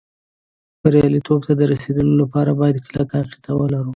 بریالېتوب 0.81 1.39
ته 1.47 1.53
د 1.59 1.61
رسېدو 1.71 2.01
لپاره 2.21 2.51
باید 2.59 2.83
کلکه 2.87 3.15
عقیده 3.23 3.51
ولرو 3.55 3.89